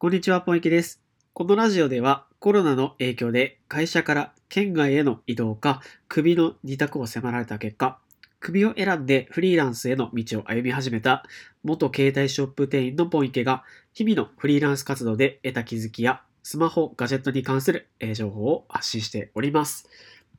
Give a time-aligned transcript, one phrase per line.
[0.00, 1.02] こんにちは、ポンイキです。
[1.32, 7.98] このラジオではコロナの影響で会社から県外への移動か首の二択を迫られた結果、
[8.38, 11.24] 首を選んでフリーランスへの道を歩み始めた
[11.64, 19.88] 元携帯ショップ店員のポンイケが日々のフリーランス活動で得た気づきやスマホ、ガジェットに関する情報を発信しております。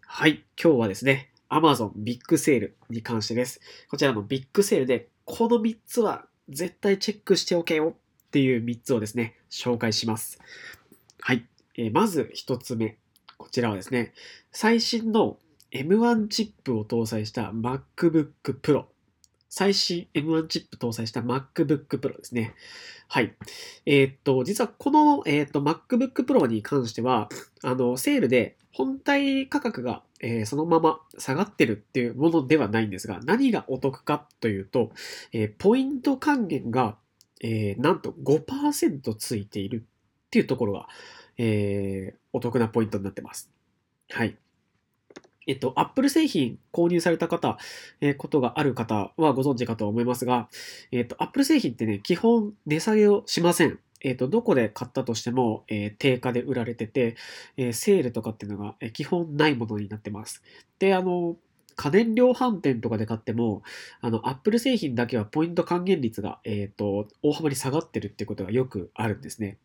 [0.00, 3.60] はい、今日はですね、Amazon ビッグセールに関してです。
[3.88, 7.94] こちらのビッグセールでこの3つは絶対チェックしておけよ
[8.34, 10.40] っていう3つをですね、紹介します。
[11.20, 11.46] はい。
[11.76, 12.98] えーまず1つ目。
[13.38, 14.12] こちらはですね、
[14.50, 15.38] 最新の
[15.70, 18.86] M1 チップを搭載した MacBook Pro。
[19.48, 22.54] 最新 M1 チップ搭載した MacBook Pro ですね。
[23.06, 23.36] はい。
[23.86, 27.28] えーっと、実はこの、えーっと MacBook Pro に関しては、
[27.62, 34.90] あの、セールで本体価格が、えーそのまま下がってるっていうものではないんですが、何がお得かというと、
[35.32, 36.96] えポイント還元が、
[37.44, 39.84] えーなんと5%ついている
[40.26, 40.88] っていうところが、
[41.38, 43.50] えーお得なポイントになってます。
[44.10, 44.36] はい。
[45.46, 47.58] えっと、Apple 製品購入された方、
[48.00, 50.48] えーことがある方はご存知かと思いますが、
[50.90, 53.78] えっと、Apple 製品ってね、基本値下げをしません。
[54.00, 57.16] えっと、どこで買ったとしても、えー定価で売られてて、
[57.58, 60.42] えーセールとかっていうのが、え基本ないものになってます。
[60.78, 61.36] で、あの、
[61.76, 63.62] 家電量販店とかで買っても、
[64.00, 69.58] あの、Apple 製品だけはポイント還元率が、えっ、と、大幅に下がってるってことがよくあるんですね。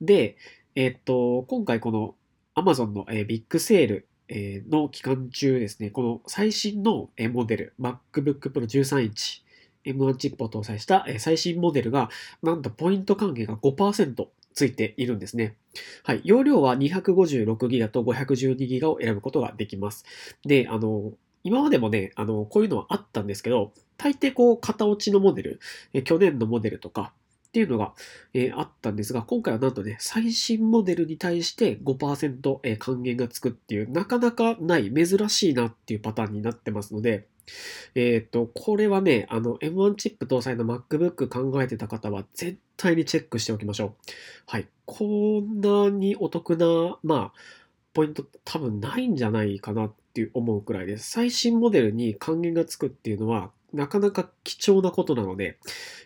[0.00, 0.36] で、
[0.74, 2.14] えっ、と、今回この
[2.54, 9.42] Amazon の、えービッグセール、えーの期間中ですね、この最新の、えーモデル、MacBook Pro 13インチ、
[9.84, 12.10] M1 チップを搭載した、えー最新モデルが、
[12.42, 15.56] なんとポイント還元が5%ついているんですね。
[16.04, 16.20] はい。
[16.24, 20.04] 容量は 256GB と 512GB を選ぶことができます。
[20.44, 21.12] で、あの、
[21.44, 25.60] 今までもね、あの、こういうのはあったんですけど、大抵こう、型落ちのモデル、
[25.92, 27.12] え去年のモデルとか
[27.48, 27.92] っていうのが、
[28.34, 37.26] えーあったんですが、今回はなんとね、最新モデルに対して5%、えー還元がつくっていう、なかなかない、珍しいなっていうパターンになってますので、
[37.94, 43.92] えっ、と、これはね、あの、M1 チップ搭載の MacBook 考えてた方は絶対にチェックしておきましょう。
[44.46, 44.68] はい。
[44.86, 47.38] こんなにお得な、まあ、
[47.92, 51.10] ポイント多分ないんじゃないかなって思うくらいです。
[51.10, 55.58] 最新モデルに還元がつくっていうのは、なかなか貴重なことなので、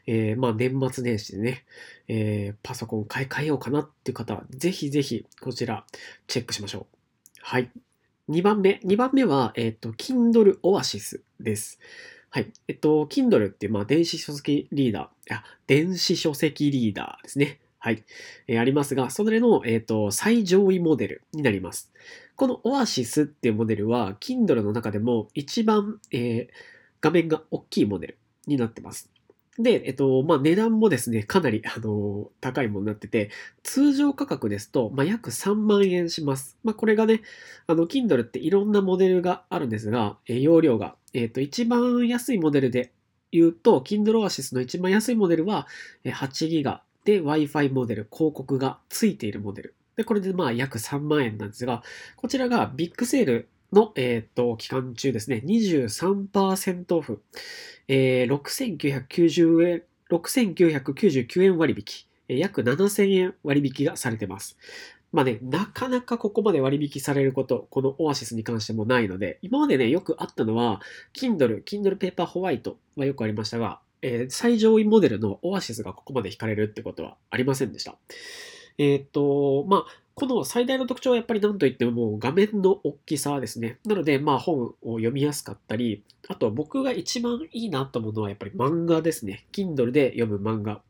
[0.07, 1.65] えーまあ年末年始でね、
[2.07, 5.85] えーパソコン買い替えようかなっていう方は、ぜひぜひこちら
[6.29, 6.97] チェックしましょう。
[7.43, 7.71] はい。
[8.29, 8.81] 2番目。
[8.85, 11.81] 2番目は、えっ、と、Kindle Oasis です。
[12.31, 12.53] はい。
[12.69, 17.61] えっと、Kindle っていう、まあ、電子書籍リーダー、あ、電子書籍リーダーですね。
[17.79, 18.05] はい。
[18.47, 21.93] えーありますが、それの、えっ、と、最上位モデルになります。
[22.37, 29.11] この Oasis っていうモデルは、Kindle の中でも一番、えー画面が大きいモデルになってます。
[29.59, 33.31] で、えっと、まあ、値段もですね、かなり、あの、高いものになってて、
[33.63, 36.59] 通常価格ですと、まあ、約3万円します。
[36.63, 37.23] まあ、これがね、
[37.67, 42.93] あの、Kindle っていろんなモデルがあるんですが、え容量が、えっと、一番安いモデルで
[43.33, 45.67] 言うと、Kindle Oasis の一番安いモデルは、
[46.05, 49.75] 8ギガで Wi-Fi モデル、広告がついているモデル。
[49.97, 51.83] で、これでまあ約3万円なんですが、
[52.17, 57.23] こちらがビッグセールの、えっと、期間中ですね、23%オフ、
[57.87, 64.59] えー6990円、6999円割引、え約7000円割引がされてます。
[65.13, 70.81] まあね、なかなかここまで割引されること、このオアシスに関してもないので、今までね、よくあったのは、
[71.15, 77.97] Kindle、Kindle Paper White はよくありましたが、えー最上位モデルのオアシスがここまで引かれるってことはありませんでした。
[78.79, 79.85] えーっと、まあ、
[80.19, 83.81] この最大の特徴はやっぱり何といってももう画面の大きさですね。
[83.85, 89.45] なので、まあ本を読みやすかったり、あと僕が一番いいなと思うのはやっぱり漫画ですね。
[89.53, 90.81] Kindle で読む漫画。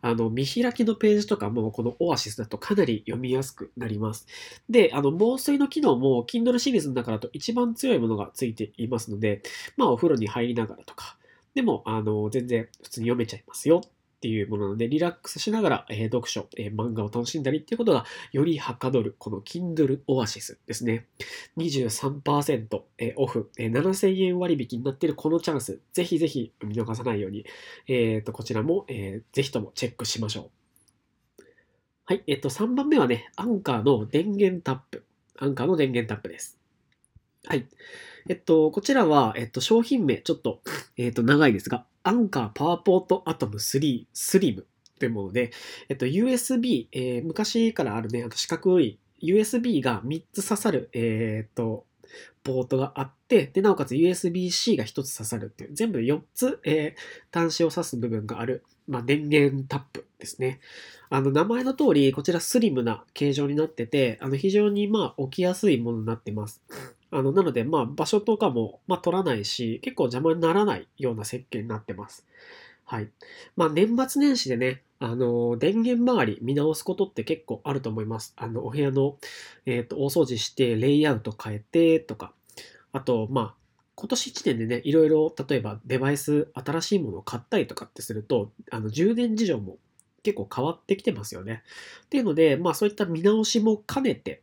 [0.00, 4.28] あの、見開きのページとかもこのオアシスだとかなり読みやすくなります。
[4.70, 9.42] で、あの、防水の機能も Kindle シリーズの中だと一番強いものがついていますので、
[9.76, 11.17] まあお風呂に入りながらとか、
[11.58, 21.08] でも、あの、全然普通に読めちゃいますよっていうものなので、リラックスしながら、えー読書、えー漫画を楽しんだりっていうことがよりはかどる、この Kindle Oasis ですね。
[21.56, 27.44] 23%、えーオフ、えー7000円割引になっているこのチャンス、ぜひぜひ見逃さないように、
[27.88, 30.52] えーと、こちらも、えーぜひともチェックしましょ
[31.40, 31.42] う。
[32.04, 35.04] はい、えっと、3番目はね、アンカーの電源タップ。
[35.36, 36.57] アンカーの電源タップです。
[37.48, 37.66] はい。
[38.28, 40.60] えっと、こちらは、えっと、商品名、ちょっと、
[40.98, 44.66] えっと、長いですが、アンカーパワーポートアトム3スリム
[44.98, 45.50] というもので、
[45.88, 51.86] えっと、USB、えー昔からあるね、あと四角い USB が3つ刺さる、えーっと、
[52.44, 60.60] ポートがあって、で、なおかつ USB-C が1つ刺さるっていう、全部4つ、えー、端子を刺す部分がある、まあ、電源タップですね。
[61.08, 66.62] あの、名前の通り、こちらスリムな形状になってて、あの、非常に、まあ、置きやすいものになってます。
[67.10, 72.26] あの、なので、まあ、場所とかも、まあ、取らないし、結構邪魔にならないような設計になってます。
[72.84, 73.10] はい。
[73.56, 78.34] まあ、年末年始でね、あの、電源周り見直すことって結構あると思います。
[78.36, 79.16] あの、お部屋の、
[79.66, 82.32] えっ、ー、と、大掃除して、レイアウト変えて、とか、
[82.92, 83.54] あと、まあ、
[83.94, 89.78] 今年1年でね、いろいろ、例えばデバイス、新しいものを買ったりとかってすると、あの、充電事情も
[90.22, 91.62] 結構変わってきてますよね。
[92.04, 94.42] っていうので、まあ、そういった見直しも兼ねて、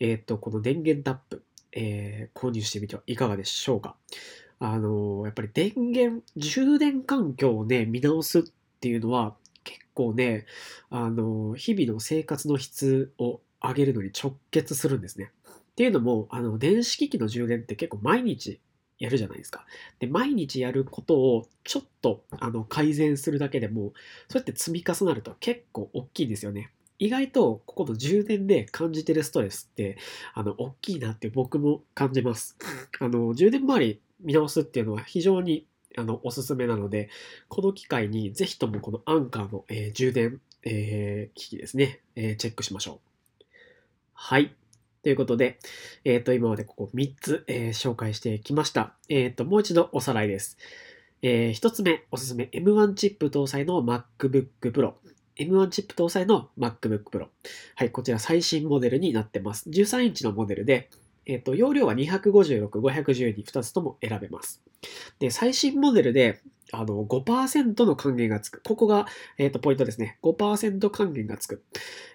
[0.00, 1.42] えっ、ー、と、この電源タップ、
[1.74, 3.96] えー、購入してみてはいかがでしょうか。
[4.60, 8.42] あのやっぱり電源、充電環境をね、見直すっ
[8.80, 9.34] ていうのは、
[9.64, 10.46] 結構ね、
[10.90, 15.32] あの日々の生活の質を上げるのに直結するんですね。
[15.72, 18.60] っていうのも、あの、電子機器の充電って結構毎日
[18.98, 19.66] やるじゃないですか。
[19.98, 23.92] で、毎日やることをちょっとあの改善するだけでも、
[24.28, 26.70] そうやって積み重なると結構大きいんですよね。
[26.98, 29.98] 意外とここの充電で感じてるストレスって、
[30.32, 32.56] あの、大きいなって僕も感じます。
[33.00, 37.08] あの、充電周り見直すっていうのは非常にあのおすすめなので、
[37.48, 43.00] この機会にぜひともこのアンカーの、えー、充電、えー、機器ですね、えー、チェックしましょ
[43.40, 43.44] う。
[44.12, 44.54] はい。
[45.02, 45.58] ということで、
[46.04, 48.94] えっ、と、今までここ3つ、え紹介してきました。
[49.10, 50.56] えっ、と、もう一度おさらいです。
[51.20, 54.94] え1つ目、おすすめ M1 チップ搭載の MacBook Pro。
[55.38, 57.26] M1 チップ搭載の MacBook Pro。
[57.74, 59.68] はい、こちら最新モデルになってます。
[59.68, 60.90] 13インチのモデルで、
[61.26, 64.62] えっ、と、容量は256、512、2つとも選べます。
[65.18, 66.40] で、最新モデルで、
[66.72, 68.62] あの、5%の還元がつく。
[68.62, 69.06] ここが、
[69.38, 70.18] えっ、と、ポイントですね。
[70.22, 71.62] 5%還元がつく。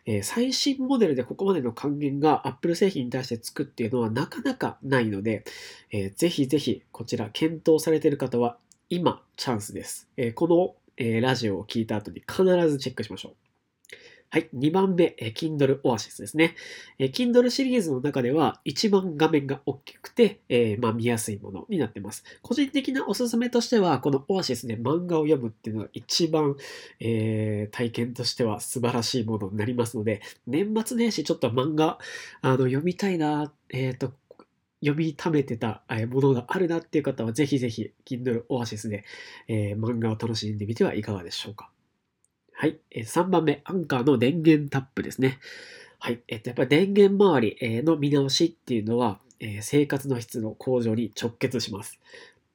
[0.05, 5.43] えー、最新モデルでここまでの還元が Apple 製品に対してつくっていうのはなかなかないので、
[5.91, 8.57] えー、ぜひぜひこちら検討されている方は
[8.89, 10.09] 今チャンスです。
[10.17, 13.35] え、この、えーラジオを聞いた後に必ずチェックしましょう。
[14.31, 14.49] はい。
[14.55, 16.53] 2番目、え Kindle Oasis ですね。
[16.99, 22.23] え Kindle シリーズの中では一番画面が大きくて、えー、まあ、見やすいものになってます。
[22.43, 26.57] 個人的なおすすめとしては、この Oasis で漫画を読むっていうのが一番、
[26.99, 31.97] えー、体験としては素晴らしいものになりますので、年末年始ちょっと漫画、
[32.41, 34.13] あの、読みたいな、えっ、ー、と、
[34.81, 39.03] 読み溜めてたものがあるなっていう方は、ぜひぜひ Kindle Oasis で、
[39.47, 41.69] えー、漫画を楽しんでみてはいかがでしょうか。
[42.53, 42.79] はい。
[42.93, 45.39] 3番目、アンカーの電源タップですね。
[45.99, 46.21] はい。
[46.27, 51.99] えっと、やっぱり電源周りの見直しっていうのは、え生活の質の向上に直結します。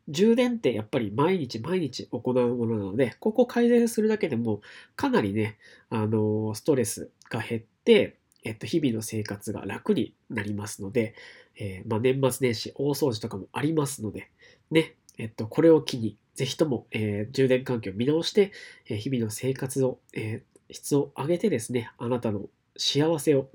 [0.09, 4.61] 充電ってやっぱり毎日毎日行うものなので、ここ改善するだけでも
[4.97, 5.57] かなりね、
[5.89, 11.15] あのストレスが減って、えっと、日々の生活が楽になりますので、
[11.57, 14.31] えー、まあ、年末年始大掃除とかもありますので、
[14.71, 18.53] ね、えっと、これを機に、ぜひとも、えー、充電環境を見直して、
[18.89, 22.43] えー、日々の生活を、えー、質を上げてですね、あなたの
[22.77, 23.49] 幸せを、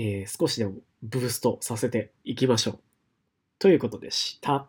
[0.00, 2.78] え少しでもブーストさせていきましょう。
[3.58, 4.68] ということでした。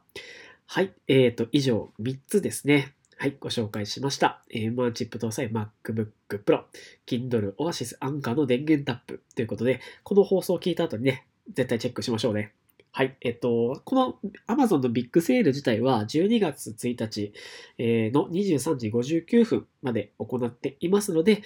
[0.66, 0.92] はい。
[1.08, 2.96] えっ、と、以上3つですね。
[3.22, 4.42] はい、ご紹介しました。
[4.50, 6.08] M1 チップ搭載 MacBook
[6.46, 6.64] Pro、
[7.06, 12.54] Kindle Oasis アンカーの電源タップということで、この放送を聞いた後にね、絶対チェックしましょうね。
[12.92, 13.16] はい。
[13.22, 17.34] えっと、この Amazon のビッグセール自体は12月1日
[17.78, 21.44] の23時59分まで行っていますので、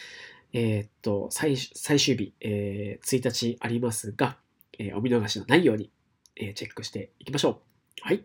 [0.53, 4.37] えっと、最最終日、えー、1日ありますが、
[4.79, 5.91] えー、お見逃しのないように、
[6.35, 8.07] えー、チェックしていきましょう。
[8.07, 8.23] はい。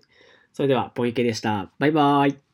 [0.53, 1.71] それでは、ポイケでした。
[1.79, 2.48] バイバーイ。